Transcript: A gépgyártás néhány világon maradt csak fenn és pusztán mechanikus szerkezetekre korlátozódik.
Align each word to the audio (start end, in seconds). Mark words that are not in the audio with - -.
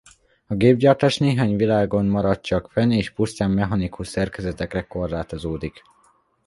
A 0.47 0.55
gépgyártás 0.55 1.17
néhány 1.17 1.55
világon 1.55 2.05
maradt 2.05 2.41
csak 2.43 2.71
fenn 2.71 2.91
és 2.91 3.09
pusztán 3.09 3.51
mechanikus 3.51 4.07
szerkezetekre 4.07 4.81
korlátozódik. 4.87 5.81